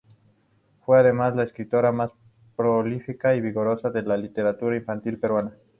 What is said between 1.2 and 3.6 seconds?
la escritora más prolífica y